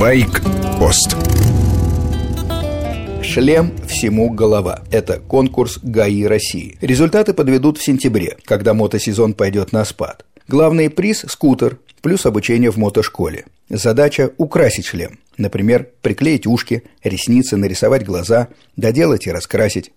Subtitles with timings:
[0.00, 1.14] Байк-пост
[3.22, 4.82] Шлем всему голова.
[4.90, 6.78] Это конкурс ГАИ России.
[6.80, 10.24] Результаты подведут в сентябре, когда мотосезон пойдет на спад.
[10.48, 13.44] Главный приз– скутер, плюс обучение в мотошколе.
[13.68, 15.18] Задача– украсить шлем.
[15.36, 19.92] Например, приклеить ушки, ресницы, нарисовать глаза, доделать и раскрасить.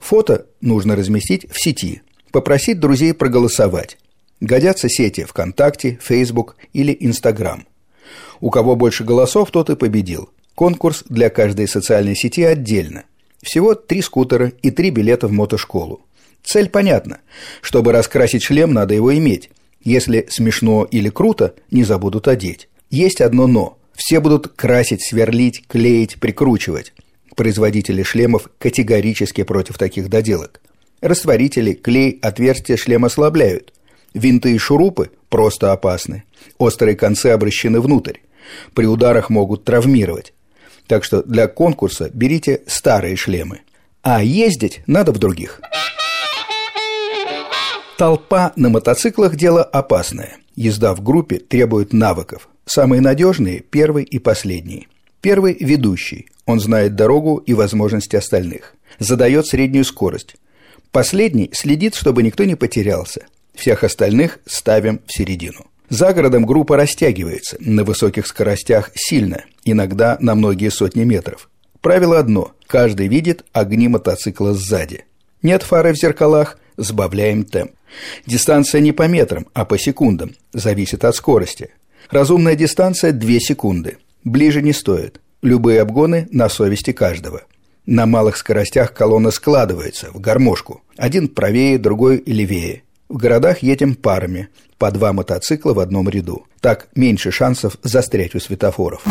[0.00, 2.00] Фото нужно разместить в сети,
[2.30, 3.98] попросить друзей проголосовать.
[4.40, 7.66] Годятся сети ВКонтакте, Facebook или Инстаграм.
[8.40, 10.30] У кого больше голосов, тот и победил.
[10.54, 13.04] Конкурс для каждой социальной сети отдельно.
[13.42, 16.00] Всего три скутера и три билета в мотошколу.
[16.44, 17.20] Цель понятна.
[17.60, 19.50] Чтобы раскрасить шлем, надо его иметь.
[19.82, 22.68] Если смешно или круто, не забудут одеть.
[22.90, 23.78] Есть одно «но».
[23.94, 26.92] Все будут красить, сверлить, клеить, прикручивать.
[27.36, 30.60] Производители шлемов категорически против таких доделок.
[31.00, 33.72] Растворители, клей, отверстия шлема ослабляют.
[34.14, 36.24] Винты и шурупы просто опасны.
[36.58, 38.18] Острые концы обращены внутрь.
[38.74, 40.34] При ударах могут травмировать.
[40.86, 43.60] Так что для конкурса берите старые шлемы.
[44.02, 45.60] А ездить надо в других.
[47.96, 50.38] Толпа на мотоциклах– дело опасное.
[50.56, 52.48] Езда в группе требует навыков.
[52.66, 54.88] Самые надежные– первый и последний.
[55.20, 56.26] Первый– ведущий.
[56.44, 58.74] Он знает дорогу и возможности остальных.
[58.98, 60.36] Задает среднюю скорость.
[60.90, 63.26] Последний следит, чтобы никто не потерялся.
[63.54, 65.66] Всех остальных ставим в середину.
[65.88, 71.50] За городом группа растягивается на высоких скоростях сильно, иногда на многие сотни метров.
[71.80, 75.04] Правило одно– каждый видит огни мотоцикла сзади.
[75.42, 77.72] Нет фары в зеркалах– сбавляем темп.
[78.26, 81.70] Дистанция не по метрам, а по секундам, зависит от скорости.
[82.10, 83.98] Разумная дистанция– 2 секунды.
[84.24, 85.20] Ближе не стоит.
[85.42, 87.42] Любые обгоны на совести каждого.
[87.84, 90.82] На малых скоростях колонна складывается в гармошку.
[90.96, 92.84] Один правее, другой левее.
[93.12, 96.46] В городах едем парами, по два мотоцикла в одном ряду.
[96.62, 99.02] Так меньше шансов застрять у светофоров.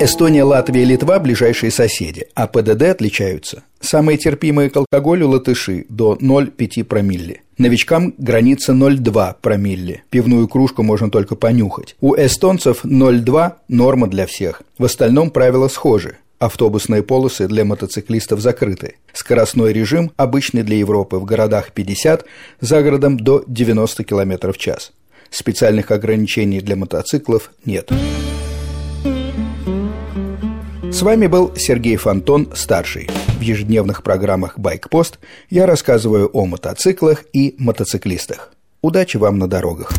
[0.00, 3.64] Эстония, Латвия и Литва– ближайшие соседи, а ПДД отличаются.
[3.80, 7.42] Самые терпимые к алкоголю– латыши– до 0,5 промилле.
[7.58, 10.04] Новичкам граница 0,2 промилле.
[10.08, 11.96] Пивную кружку можно только понюхать.
[12.00, 14.62] У эстонцев 0,2– норма для всех.
[14.78, 16.16] В остальном правила схожи.
[16.38, 18.96] Автобусные полосы для мотоциклистов закрыты.
[19.14, 22.26] Скоростной режим обычный для Европы в городах 50,
[22.60, 24.92] за городом до 90 км в час.
[25.30, 27.90] Специальных ограничений для мотоциклов нет.
[30.92, 33.08] С вами был Сергей Фонтон, старший.
[33.38, 38.52] В ежедневных программах «Байкпост» я рассказываю о мотоциклах и мотоциклистах.
[38.82, 39.90] Удачи вам на дорогах!